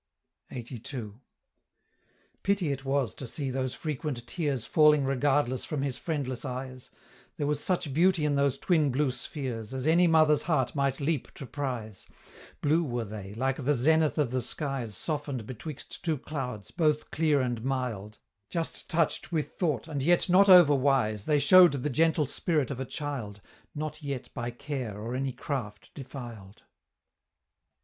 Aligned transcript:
LXXXII. 0.49 1.11
"Pity 2.41 2.71
it 2.71 2.83
was 2.83 3.13
to 3.13 3.27
see 3.27 3.51
those 3.51 3.75
frequent 3.75 4.25
tears 4.25 4.65
Falling 4.65 5.03
regardless 5.05 5.63
from 5.63 5.83
his 5.83 5.99
friendless 5.99 6.43
eyes; 6.43 6.89
There 7.37 7.45
was 7.45 7.59
such 7.63 7.93
beauty 7.93 8.25
in 8.25 8.33
those 8.33 8.57
twin 8.57 8.89
blue 8.91 9.11
spheres, 9.11 9.75
As 9.75 9.85
any 9.85 10.07
mother's 10.07 10.41
heart 10.41 10.73
might 10.73 10.99
leap 10.99 11.31
to 11.35 11.45
prize; 11.45 12.07
Blue 12.61 12.83
were 12.83 13.05
they, 13.05 13.35
like 13.35 13.57
the 13.63 13.75
zenith 13.75 14.17
of 14.17 14.31
the 14.31 14.41
skies 14.41 14.97
Softened 14.97 15.45
betwixt 15.45 16.03
two 16.03 16.17
clouds, 16.17 16.71
both 16.71 17.11
clear 17.11 17.39
and 17.39 17.63
mild; 17.63 18.17
Just 18.49 18.89
touched 18.89 19.31
with 19.31 19.49
thought, 19.51 19.87
and 19.87 20.01
yet 20.01 20.27
not 20.27 20.49
over 20.49 20.73
wise, 20.73 21.25
They 21.25 21.37
show'd 21.39 21.73
the 21.73 21.91
gentle 21.91 22.25
spirit 22.25 22.71
of 22.71 22.79
a 22.79 22.85
child, 22.85 23.39
Not 23.75 24.01
yet 24.01 24.33
by 24.33 24.49
care 24.49 24.97
or 24.99 25.13
any 25.13 25.31
craft 25.31 25.91
defiled." 25.93 26.63